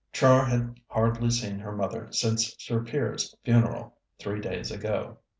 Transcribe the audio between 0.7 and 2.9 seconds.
hardly seen her mother since Sir